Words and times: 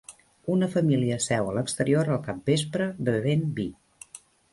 Una 0.51 0.67
família 0.75 1.17
seu 1.25 1.49
a 1.49 1.53
l'exterior 1.57 2.09
al 2.15 2.19
capvespre 2.29 2.87
bevent 3.11 3.45
vi 3.61 3.67